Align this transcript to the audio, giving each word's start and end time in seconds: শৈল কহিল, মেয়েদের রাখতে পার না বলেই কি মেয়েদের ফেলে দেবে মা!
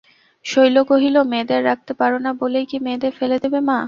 শৈল 0.45 0.75
কহিল, 0.89 1.15
মেয়েদের 1.31 1.61
রাখতে 1.65 1.91
পার 1.99 2.11
না 2.25 2.31
বলেই 2.41 2.65
কি 2.69 2.77
মেয়েদের 2.85 3.13
ফেলে 3.19 3.37
দেবে 3.43 3.59
মা! 3.67 3.77